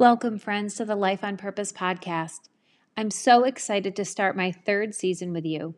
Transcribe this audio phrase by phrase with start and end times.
[0.00, 2.48] Welcome, friends, to the Life on Purpose podcast.
[2.96, 5.74] I'm so excited to start my third season with you.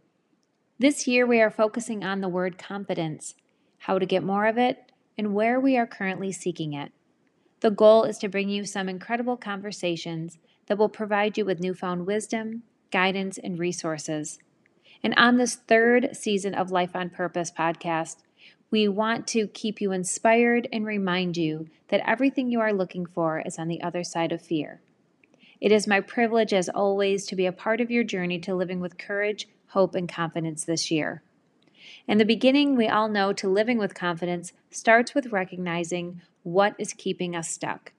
[0.79, 3.35] This year, we are focusing on the word confidence,
[3.79, 6.93] how to get more of it, and where we are currently seeking it.
[7.63, 12.07] The goal is to bring you some incredible conversations that will provide you with newfound
[12.07, 14.39] wisdom, guidance, and resources.
[15.03, 18.19] And on this third season of Life on Purpose podcast,
[18.73, 23.39] we want to keep you inspired and remind you that everything you are looking for
[23.39, 24.81] is on the other side of fear.
[25.61, 28.81] It is my privilege, as always, to be a part of your journey to living
[28.81, 31.23] with courage, hope, and confidence this year.
[32.09, 36.95] In the beginning, we all know to living with confidence starts with recognizing what is
[36.95, 37.93] keeping us stuck.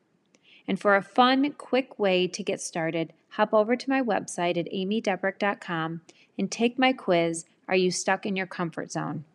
[0.68, 4.72] And for a fun, quick way to get started, hop over to my website at
[4.74, 6.02] amydebrucque.com
[6.40, 9.26] and take my quiz Are You Stuck in Your Comfort Zone?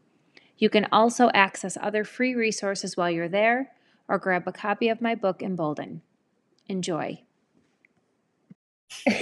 [0.59, 3.71] You can also access other free resources while you're there
[4.09, 6.03] or grab a copy of my book, Embolden.
[6.67, 7.23] Enjoy.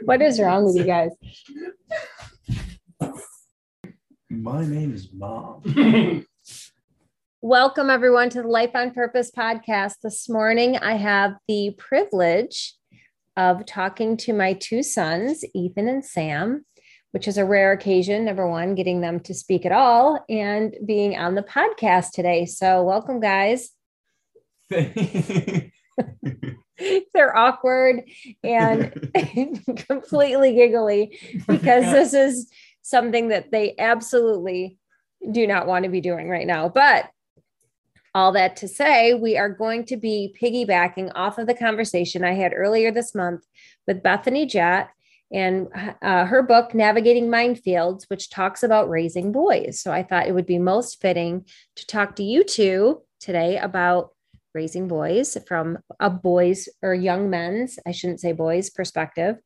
[0.00, 1.10] what is wrong with you guys?
[4.30, 5.62] My name is Mom.
[7.42, 9.96] Welcome, everyone, to the Life on Purpose podcast.
[10.02, 12.74] This morning, I have the privilege
[13.36, 16.64] of talking to my two sons, Ethan and Sam
[17.12, 18.24] which is a rare occasion.
[18.24, 22.46] Number one, getting them to speak at all and being on the podcast today.
[22.46, 23.70] So, welcome, guys.
[27.12, 28.04] They're awkward
[28.42, 29.12] and
[29.88, 32.50] completely giggly because this is
[32.82, 34.78] something that they absolutely
[35.30, 36.68] do not want to be doing right now.
[36.68, 37.10] But
[38.14, 42.32] all that to say, we are going to be piggybacking off of the conversation I
[42.32, 43.44] had earlier this month
[43.86, 44.90] with Bethany Jett
[45.32, 45.68] and
[46.02, 49.80] uh, her book navigating minefields which talks about raising boys.
[49.80, 54.10] So i thought it would be most fitting to talk to you two today about
[54.54, 59.36] raising boys from a boys or young men's i shouldn't say boys perspective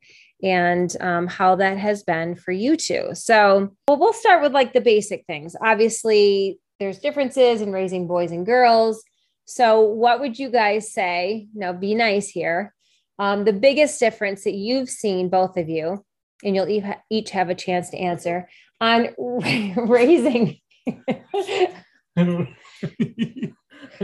[0.45, 3.11] and um, how that has been for you two.
[3.15, 5.57] So well, we'll start with like the basic things.
[5.61, 9.03] Obviously there's differences in raising boys and girls.
[9.47, 11.49] So what would you guys say?
[11.55, 12.75] Now be nice here
[13.19, 16.05] um, the biggest difference that you've seen, both of you,
[16.43, 18.49] and you'll each have a chance to answer
[18.81, 19.09] on
[19.77, 20.59] raising.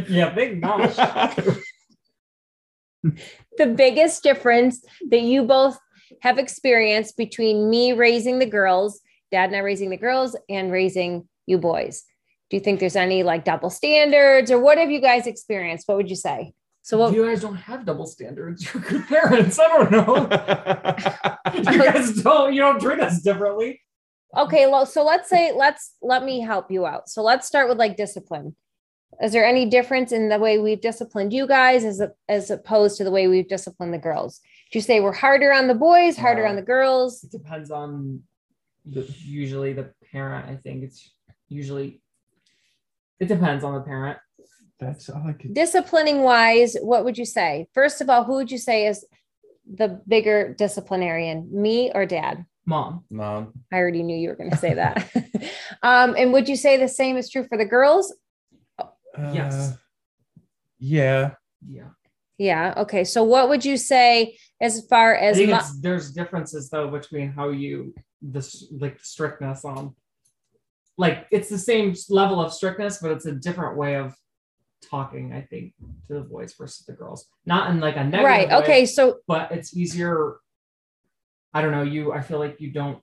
[0.08, 0.94] yeah, big gosh.
[3.58, 5.78] the biggest difference that you both
[6.22, 9.00] have experienced between me raising the girls,
[9.30, 12.04] dad and I raising the girls, and raising you boys.
[12.50, 15.86] Do you think there's any like double standards or what have you guys experienced?
[15.86, 16.52] What would you say?
[16.90, 18.64] So what, you guys don't have double standards.
[18.74, 19.60] You're good parents.
[19.60, 20.16] I don't know.
[21.72, 22.52] you guys don't.
[22.52, 23.80] You don't treat us differently.
[24.36, 27.08] Okay, well, so let's say let's let me help you out.
[27.08, 28.56] So let's start with like discipline.
[29.22, 32.96] Is there any difference in the way we've disciplined you guys as a, as opposed
[32.96, 34.40] to the way we've disciplined the girls?
[34.72, 37.22] Do you say we're harder on the boys, harder uh, on the girls?
[37.22, 38.20] It depends on
[38.84, 40.50] the usually the parent.
[40.50, 41.08] I think it's
[41.48, 42.02] usually
[43.20, 44.18] it depends on the parent.
[44.80, 45.54] That's all I could.
[45.54, 47.68] Disciplining wise, what would you say?
[47.74, 49.04] First of all, who would you say is
[49.72, 52.46] the bigger disciplinarian, me or dad?
[52.66, 53.04] Mom.
[53.10, 53.52] Mom.
[53.72, 55.10] I already knew you were going to say that.
[55.82, 58.14] um, and would you say the same is true for the girls?
[58.78, 58.86] Uh,
[59.34, 59.76] yes.
[60.78, 61.32] Yeah.
[61.66, 61.88] Yeah.
[62.38, 62.74] Yeah.
[62.78, 63.04] Okay.
[63.04, 67.94] So, what would you say as far as mo- there's differences though between how you
[68.22, 69.94] this like strictness on
[70.96, 74.14] like it's the same level of strictness, but it's a different way of
[74.88, 75.74] talking, I think,
[76.06, 77.26] to the boys versus the girls.
[77.46, 78.48] Not in like a negative right.
[78.48, 78.86] Way, okay.
[78.86, 80.36] So, but it's easier.
[81.52, 81.82] I don't know.
[81.82, 83.00] You, I feel like you don't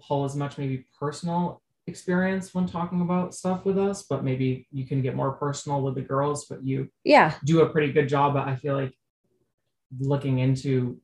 [0.00, 4.86] pull as much maybe personal experience when talking about stuff with us, but maybe you
[4.86, 6.46] can get more personal with the girls.
[6.46, 8.34] But you, yeah, do a pretty good job.
[8.34, 8.92] But I feel like
[9.98, 11.00] looking into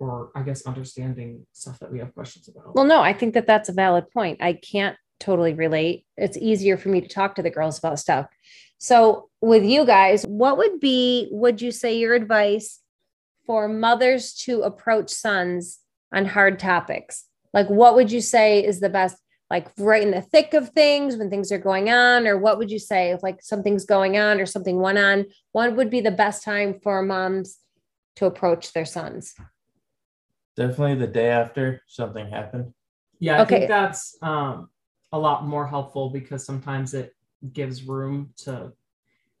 [0.00, 2.74] or I guess understanding stuff that we have questions about.
[2.74, 4.38] Well, no, I think that that's a valid point.
[4.40, 6.06] I can't totally relate.
[6.16, 8.26] It's easier for me to talk to the girls about stuff.
[8.78, 12.80] So, with you guys, what would be, would you say, your advice
[13.44, 15.80] for mothers to approach sons
[16.12, 17.24] on hard topics?
[17.52, 19.16] Like, what would you say is the best,
[19.50, 22.26] like right in the thick of things when things are going on?
[22.26, 25.26] Or what would you say if like something's going on or something went on?
[25.52, 27.58] What would be the best time for moms
[28.16, 29.34] to approach their sons?
[30.56, 32.74] Definitely the day after something happened.
[33.18, 33.58] Yeah, I okay.
[33.58, 34.68] think that's um,
[35.10, 37.14] a lot more helpful because sometimes it
[37.52, 38.72] gives room to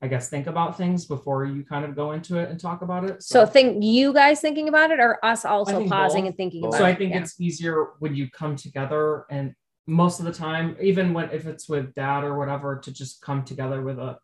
[0.00, 3.04] I guess think about things before you kind of go into it and talk about
[3.04, 3.20] it.
[3.20, 6.28] So, so think you guys thinking about it or us also pausing both.
[6.28, 6.80] and thinking about so it?
[6.80, 7.20] So I think yeah.
[7.22, 9.54] it's easier when you come together and
[9.88, 13.42] most of the time, even when if it's with dad or whatever, to just come
[13.42, 14.18] together with a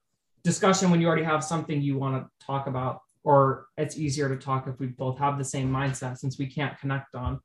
[0.45, 4.37] discussion when you already have something you want to talk about, or it's easier to
[4.37, 7.41] talk if we both have the same mindset since we can't connect on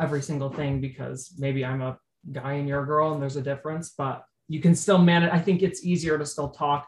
[0.00, 1.98] every single thing because maybe I'm a
[2.30, 5.30] guy and you're a girl and there's a difference, but you can still manage.
[5.32, 6.86] I think it's easier to still talk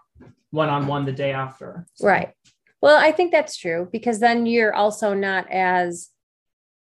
[0.50, 1.86] one on one the day after.
[1.94, 2.34] So, Right.
[2.82, 6.10] Well, I think that's true because then you're also not as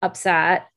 [0.03, 0.69] upset.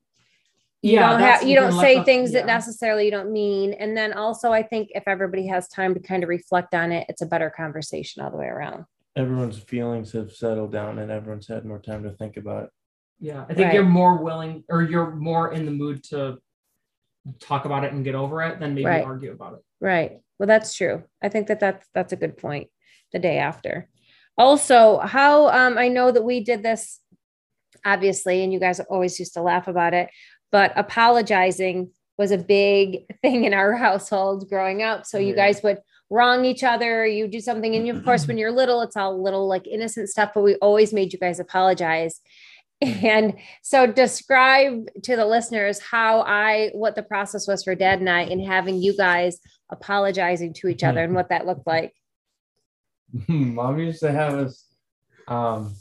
[0.81, 3.73] You Yeah, don't have you don't say the- things that necessarily you don't mean.
[3.73, 7.05] And then also I think if everybody has time to kind of reflect on it,
[7.07, 8.85] it's a better conversation all the way around.
[9.15, 12.69] Everyone's feelings have settled down and everyone's had more time to think about it.
[13.19, 13.75] Yeah, I think Right.
[13.75, 16.39] you're more willing or you're more in the mood to
[17.39, 19.05] talk about it and get over it than maybe Right.
[19.05, 19.59] argue about it.
[19.81, 20.19] Right.
[20.39, 21.03] Well, that's true.
[21.21, 22.69] I think that that's that's a good point.
[23.11, 23.89] The day after.
[24.37, 26.99] Also, how um I know that we did this
[27.83, 30.09] obviously and you guys always used to laugh about it,
[30.51, 35.05] but apologizing was a big thing in our household growing up.
[35.05, 35.79] So you guys would
[36.09, 39.21] wrong each other, you do something and you, of course when you're little it's all
[39.21, 42.21] little like innocent stuff, but we always made you guys apologize.
[42.81, 48.09] And so describe to the listeners how I what the process was for dad and
[48.09, 49.39] I in having you guys
[49.71, 51.93] apologizing to each other and what that looked like.
[53.27, 54.65] Mom used to have us
[55.27, 55.75] um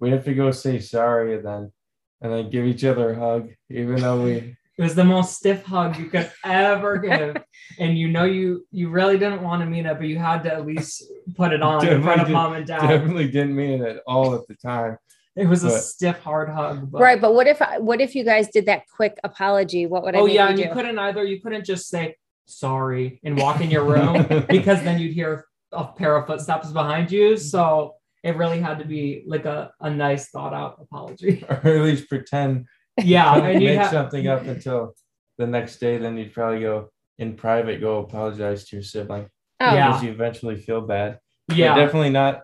[0.00, 1.72] we'd have to go say sorry and then
[2.20, 5.64] and then give each other a hug, even though we It was the most stiff
[5.64, 7.36] hug you could ever give,
[7.78, 10.52] and you know you you really didn't want to mean it, but you had to
[10.52, 11.04] at least
[11.36, 12.80] put it on in front of Definitely mom and dad.
[12.88, 14.96] definitely didn't mean it at all at the time.
[15.36, 16.90] It was a stiff, hard hug.
[16.90, 17.20] But, Right.
[17.20, 19.84] But what if what if you guys did that quick apology?
[19.86, 20.72] What would I Oh yeah, you and you do?
[20.72, 21.22] couldn't either.
[21.22, 22.16] You couldn't just say
[22.46, 27.10] sorry and walk in your room because then you'd hear a pair of footsteps behind
[27.10, 27.30] you.
[27.30, 27.42] Mm-hmm.
[27.42, 31.44] So it really had to be like a, a nice thought out apology.
[31.48, 32.66] or at least pretend
[33.02, 34.94] Yeah, and make have something up until
[35.38, 35.98] the next day.
[35.98, 39.28] Then you'd probably go in private, go apologize to your sibling
[39.60, 39.88] Oh, Yeah.
[39.88, 41.18] because you eventually feel bad.
[41.48, 41.74] But yeah.
[41.74, 42.42] definitely not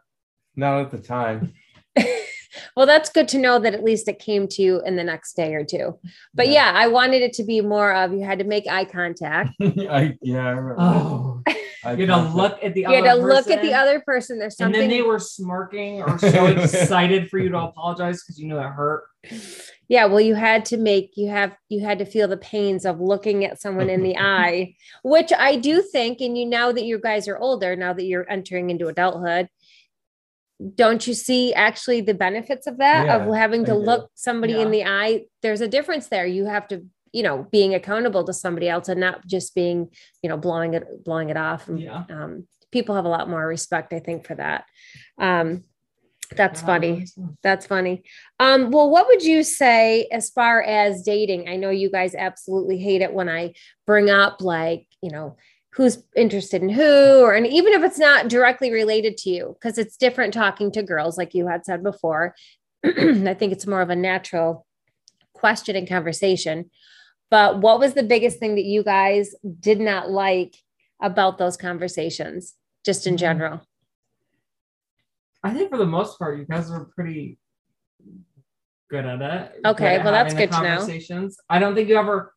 [0.56, 1.52] not at the time.
[2.78, 5.34] Well, that's good to know that at least it came to you in the next
[5.34, 5.98] day or two.
[6.32, 9.50] But yeah, I wanted it to be more of you had to make eye contact.
[9.60, 10.76] I yeah, I remember.
[10.78, 11.42] Oh,
[11.84, 13.74] I you had to look at the You other had to look at the person,
[13.74, 14.38] other person.
[14.38, 18.38] There's something and then they were smirking or so excited for you to apologize because
[18.38, 19.02] you knew it hurt.
[19.88, 20.04] yeah.
[20.04, 23.44] Well, you had to make you have you had to feel the pains of looking
[23.44, 26.20] at someone in the eye, which I do think.
[26.20, 29.48] And you now that you guys are older, now that you're entering into adulthood,
[30.74, 34.84] don't you see actually the benefits of that of having to look somebody in the
[34.84, 35.24] eye?
[35.42, 36.26] There's a difference there.
[36.26, 39.88] You have to you know being accountable to somebody else and not just being
[40.22, 41.68] you know blowing it blowing it off.
[41.68, 42.04] And Yeah.
[42.10, 44.64] um, people have a lot more respect i think for that.
[45.18, 45.64] Um,
[46.36, 47.06] that's Yeah, funny.
[47.42, 48.02] that's funny.
[48.40, 51.48] Um, well what would you say as far as dating?
[51.48, 53.54] I know you guys absolutely hate it when i
[53.86, 55.36] bring up like you know
[55.78, 59.78] who's interested in who or and even if it's not directly related to you because
[59.78, 62.34] it's different talking to girls like you had said before
[62.84, 64.66] i think it's more of a natural
[65.34, 66.68] question and conversation
[67.30, 70.56] but what was the biggest thing that you guys did not like
[71.00, 72.54] about those conversations
[72.84, 73.18] just in Mhm.
[73.18, 73.60] general
[75.44, 77.38] I think for the most part, you guys were pretty
[78.90, 79.60] good at it.
[79.64, 80.68] Okay, at well, that's good to know.
[80.78, 81.38] Conversations.
[81.48, 82.34] I don't think you ever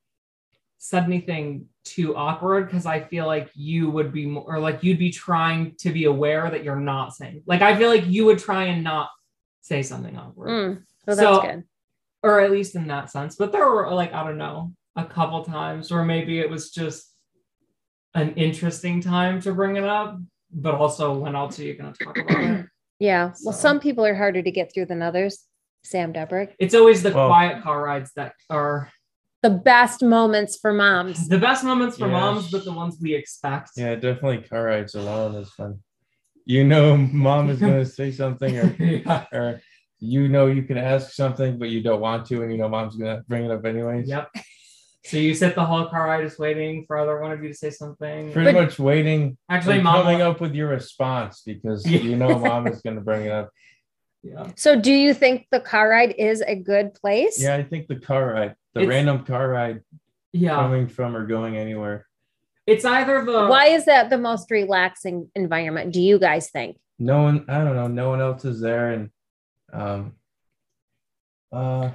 [0.77, 4.99] said anything too awkward because I feel like you would be more, or like you'd
[4.99, 7.43] be trying to be aware that you're not saying.
[7.45, 9.09] Like I feel like you would try and not
[9.61, 10.75] say something awkward, Mm,
[11.07, 11.63] well, that's So- good
[12.23, 13.35] or at least in that sense.
[13.35, 17.11] But there were like I don't know a couple times where maybe it was just
[18.13, 20.19] an interesting time to bring it up,
[20.51, 22.65] but also when else are you going to talk about it?
[22.99, 25.45] yeah well some people are harder to get through than others
[25.83, 28.91] sam debrucque It's always the Well- quiet car rides that are
[29.41, 32.19] the best moments for moms the best moments for Yeah.
[32.19, 33.71] moms, but the ones we expect.
[33.75, 35.79] Yeah, definitely car rides alone is fun.
[36.45, 39.25] You know, mom is gonna say something, or Yeah.
[39.33, 39.61] or
[39.99, 42.95] you know you can ask something, but you don't want to, and you know mom's
[42.95, 44.07] gonna bring it up anyways.
[44.09, 44.29] Yep.
[45.03, 47.55] So you sit the whole car ride just waiting for either one of you to
[47.55, 48.31] say something.
[48.31, 50.03] Pretty But- much waiting, Actually, mom.
[50.03, 51.99] coming up with your response because Yeah.
[52.01, 53.49] you know mom is gonna bring it up.
[54.23, 54.51] Yeah.
[54.55, 57.95] so do you think the car ride is a good place Yeah, I think the
[57.99, 59.81] car ride, the It's- random car ride
[60.31, 60.55] Yeah.
[60.55, 62.05] coming from or going anywhere.
[62.67, 67.23] It's either the why is that the most relaxing environment do you guys think No
[67.23, 69.09] one, I don't know, no one else is there, and
[69.73, 70.13] um,
[71.51, 71.89] uh,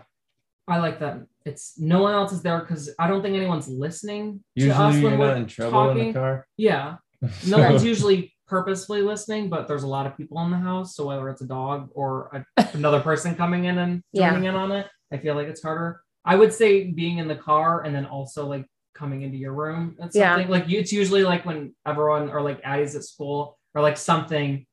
[0.69, 1.21] I like that.
[1.45, 5.03] It's no one else is there because I don't think anyone's listening to us usually
[5.05, 6.13] when you're we're not in trouble in talking.
[6.13, 6.47] the car.
[6.57, 6.97] Yeah.
[7.47, 10.95] No one's usually purposefully listening, but there's a lot of people in the house.
[10.95, 14.31] So whether it's a dog or a, another person coming in and Yeah.
[14.31, 16.01] joining in on it, I feel like it's harder.
[16.25, 19.97] I would say being in the car and then also like coming into your room.
[20.01, 20.35] It's Yeah.
[20.35, 23.97] something like you, it's usually like when everyone or like Addie's at school or like
[23.97, 24.67] something.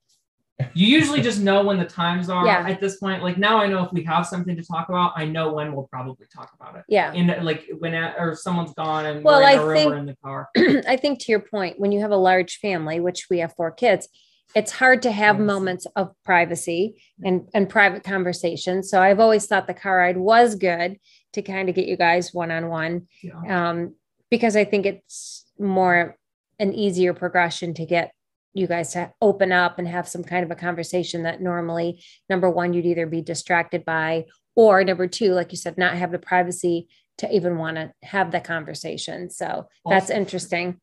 [0.75, 2.67] You usually just know when the times are Yeah.
[2.67, 3.23] at this point.
[3.23, 5.87] Like now I know if we have something to talk about, I know when we'll
[5.87, 6.83] probably talk about it.
[6.87, 7.11] Yeah.
[7.13, 10.15] In like when uh, or someone's gone and Well, we're in I think- in the
[10.23, 10.49] car.
[10.87, 13.71] I think to your point, when you have a large family, which we have four
[13.71, 14.07] kids,
[14.55, 15.45] it's hard to have Yes.
[15.47, 18.83] moments of privacy and, and private conversation.
[18.83, 20.99] So I've always thought the car ride was good
[21.33, 23.07] to kind of get you guys one on one.
[23.23, 23.69] Yeah.
[23.69, 23.95] Um,
[24.29, 26.15] because I think it's more
[26.59, 28.13] an easier progression to get
[28.53, 32.49] you guys to open up and have some kind of a conversation that normally number
[32.49, 36.19] one, you'd either be distracted by, or number two, like you said, not have the
[36.19, 39.29] privacy to even want to have the conversation.
[39.29, 40.79] So that's Also- interesting.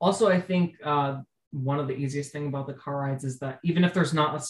[0.00, 3.60] Also, I think uh, one of the easiest thing about the car rides is that
[3.64, 4.44] even if there's not a,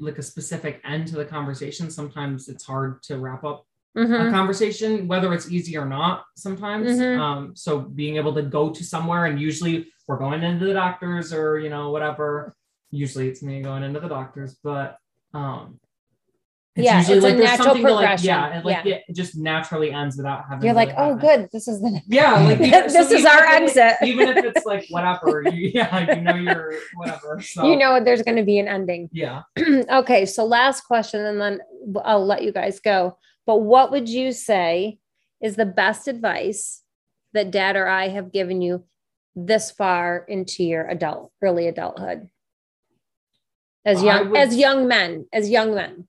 [0.00, 3.66] like a specific end to the conversation, sometimes it's hard to wrap up
[3.96, 4.28] Mhm.
[4.28, 6.24] a conversation, whether it's easy or not.
[6.36, 7.18] Sometimes, Mhm.
[7.18, 11.32] um, so being able to go to somewhere, and usually we're going into the doctors
[11.32, 12.54] or you know whatever.
[12.92, 14.96] Usually it's me going into the doctors, but
[15.34, 15.78] um,
[16.76, 18.98] Yeah, it's a there's natural something to, like, yeah, like Yeah.
[19.08, 20.64] it just naturally ends without having.
[20.64, 21.48] You're like, oh, good.
[21.52, 23.96] This is the Yeah, like this so is our if exit.
[24.02, 27.40] even if it's like whatever, you, yeah, you know you're whatever.
[27.42, 29.08] So you know there's going to be an ending.
[29.12, 29.42] yeah.
[29.92, 31.60] okay, so last question, and then
[32.04, 33.18] I'll let you guys go.
[33.46, 34.98] But what would you say
[35.40, 36.82] is the best advice
[37.32, 38.84] that dad or I have given you
[39.34, 42.28] this far into your adult, early adulthood?
[43.84, 46.06] As young, would- as young men, as young men.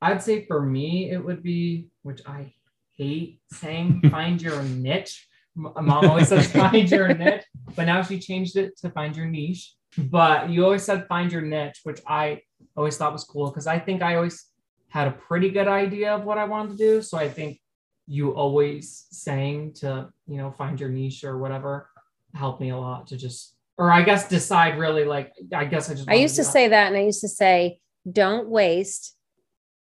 [0.00, 2.54] I'd say for me, it would be, which I
[2.96, 5.26] hate saying, find your niche.
[5.56, 7.44] Mom always says find your niche,
[7.74, 9.74] but now she changed it to find your niche.
[9.96, 12.42] But you always said find your niche, which I
[12.76, 14.46] always thought was cool because I think I always
[14.90, 17.02] had a pretty good idea of what I wanted to do.
[17.02, 17.60] So I think
[18.06, 21.90] you always saying to, you know, find your niche or whatever
[22.34, 25.94] helped me a lot to just, or I guess decide really like, I guess I
[25.94, 26.52] just, I used to do that.
[26.52, 27.80] say that, and I used to say,
[28.10, 29.14] don't waste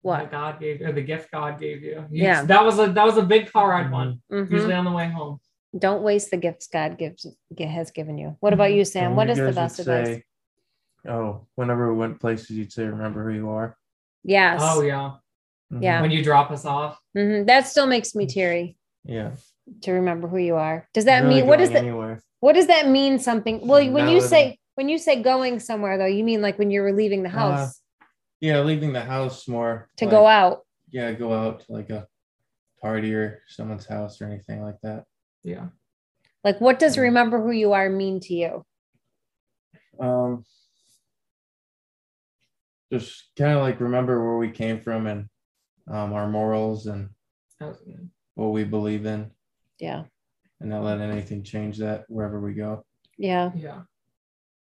[0.02, 0.30] what what?
[0.30, 2.04] God gave or the gift God gave you.
[2.10, 2.44] You- Yeah.
[2.44, 4.20] that was a that was a big car ride one.
[4.30, 4.50] Mhm.
[4.50, 5.40] Usually on the way home.
[5.76, 7.26] Don't waste the gifts God gives
[7.58, 8.36] has given you.
[8.40, 9.08] What about you, Sam?
[9.08, 10.22] And What you is the guys would best advice?
[11.06, 13.76] Oh, whenever we went places, you'd say, "Remember who you are."
[14.28, 14.60] Yes.
[14.62, 15.12] Oh yeah.
[15.72, 15.82] Mhm.
[15.82, 16.02] Yeah.
[16.02, 17.00] When you drop us off.
[17.16, 17.46] Mhm.
[17.46, 19.32] That still makes me teary Yeah.
[19.82, 20.86] to remember who you are.
[20.92, 21.88] Does that Really mean what is going that?
[21.88, 22.22] anywhere?
[22.40, 23.18] What does that mean?
[23.18, 23.66] Something?
[23.66, 24.28] Well, when Not you living.
[24.28, 27.30] say when you say going somewhere though, you mean like when you were leaving the
[27.30, 27.82] Uh, house
[28.40, 30.64] Yeah, leaving the house more to like- go out.
[30.90, 32.06] Yeah, go out to like a
[32.80, 35.04] party or someone's house or anything like that.
[35.42, 35.68] Yeah.
[36.44, 38.64] Like, what does remember who you are mean to you?
[39.98, 40.44] Um,
[42.92, 45.26] just kind of like remember where we came from and
[45.88, 47.10] um, our morals and
[47.60, 48.08] That was good.
[48.34, 49.30] what we believe in,
[49.78, 50.04] Yeah,
[50.60, 52.84] and not let anything change that wherever we go.
[53.16, 53.50] yeah.
[53.54, 53.82] Yeah.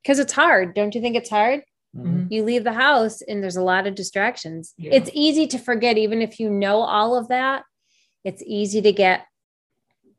[0.02, 0.74] Because it's hard.
[0.76, 1.62] Don't you think it's hard?
[1.96, 2.32] Mhm.
[2.32, 4.74] You leave the house and there's a lot of distractions.
[4.78, 4.92] Yeah.
[4.94, 7.64] It's easy to forget, even if you know all of that.
[8.24, 9.26] It's easy to get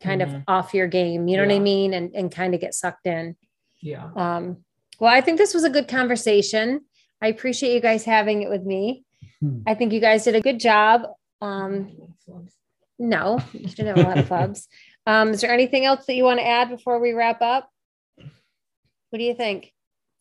[0.00, 0.44] kind of Mhm.
[0.48, 1.28] off your game.
[1.28, 1.94] You know what I mean?
[1.94, 3.36] And and kind of get sucked in.
[3.80, 4.10] Yeah.
[4.16, 4.64] Um,
[4.98, 6.84] well, I think this was a good conversation.
[7.22, 9.04] I appreciate you guys having it with me.
[9.40, 9.60] Hmm.
[9.66, 11.02] I think you guys did a good job.
[11.40, 11.92] Um,
[12.98, 14.68] no, you didn't have a lot of clubs.
[15.06, 17.70] Um, is there anything else that you want to add before we wrap up?
[18.16, 19.72] What do you think?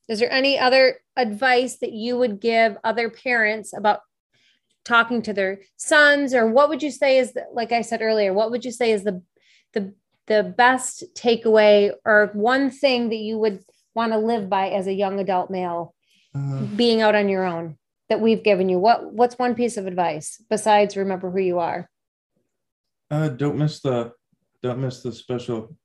[0.07, 3.99] Is there any other advice that you would give other parents about
[4.85, 8.33] talking to their sons, or what would you say is, the, like I said earlier,
[8.33, 9.21] what would you say is the
[9.73, 9.93] the
[10.27, 13.63] the best takeaway or one thing that you would
[13.93, 15.93] want to live by as a young adult male
[16.39, 17.77] Uh, being out on your own
[18.10, 18.79] that we've given you?
[18.79, 21.89] What what's one piece of advice besides remember who you are?
[23.12, 24.12] uh, don't miss the
[24.62, 25.75] don't miss the special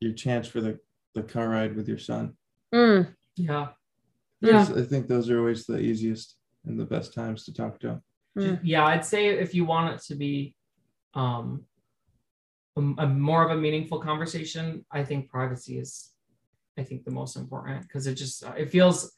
[0.00, 0.78] your chance for the
[1.14, 2.36] the car ride with your son.
[2.74, 3.68] Mm, Yeah.
[4.40, 4.66] Yeah.
[4.74, 8.00] I think those are always the easiest and the best times to talk to
[8.36, 8.60] mm.
[8.62, 8.86] Yeah.
[8.86, 10.54] I'd say if you want it to be
[11.14, 11.64] um
[12.76, 16.10] a, a more of a meaningful conversation, I think privacy is
[16.78, 19.12] I think the most important because it just it feels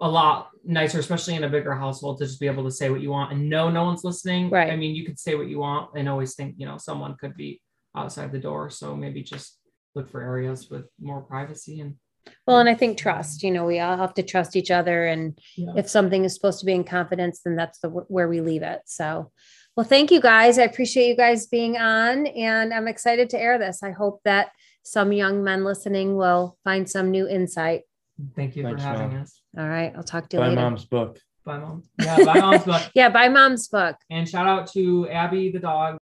[0.00, 3.00] a lot nicer, especially in a bigger household, to just be able to say what
[3.00, 4.50] you want and know no one's listening.
[4.50, 4.72] Right.
[4.72, 7.36] I mean, you could say what you want and always think, you know, someone could
[7.36, 7.60] be
[7.96, 8.70] outside the door.
[8.70, 9.58] So maybe just
[9.94, 11.96] look for areas with more privacy and
[12.46, 13.42] Well, and I think trust.
[13.42, 15.72] You know, we all have to trust each other, and yeah.
[15.76, 18.80] if something is supposed to be in confidence, then that's the where we leave it.
[18.86, 19.32] So,
[19.76, 20.58] well, thank you guys.
[20.58, 23.82] I appreciate you guys being on, and I'm excited to air this.
[23.82, 24.50] I hope that
[24.82, 27.82] some young men listening will find some new insight.
[28.34, 29.22] Thank you Thanks, for having Mom.
[29.22, 29.40] us.
[29.56, 30.60] All right, I'll talk to you Buy later.
[30.60, 31.18] mom's book.
[31.44, 31.82] Bye, mom.
[31.98, 32.82] Yeah, bye, mom's book.
[32.94, 33.96] Yeah, buy mom's book.
[34.10, 35.98] And shout out to Abby the dog.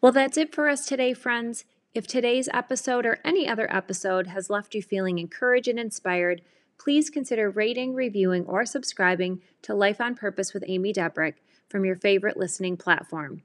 [0.00, 1.64] Well, that's it for us today, friends.
[1.94, 6.42] If today's episode or any other episode has left you feeling encouraged and inspired,
[6.78, 11.36] please consider rating, reviewing, or subscribing to Life on Purpose with Amy Debrucque
[11.68, 13.42] from your favorite listening platform.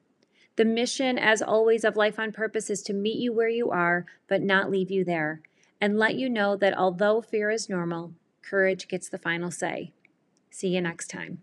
[0.58, 4.06] The mission, as always, of Life on Purpose is to meet you where you are,
[4.28, 5.42] but not leave you there,
[5.82, 9.92] and let you know that although fear is normal, courage gets the final say.
[10.52, 11.42] See you next time.